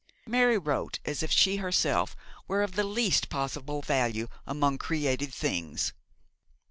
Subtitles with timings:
[0.25, 2.15] Mary wrote as if she herself
[2.47, 5.93] were of the least possible value among created things.